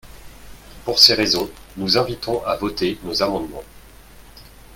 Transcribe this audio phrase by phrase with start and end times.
[0.83, 1.47] Pour ces raisons,
[1.77, 3.61] nous invitons à voter nos amendements.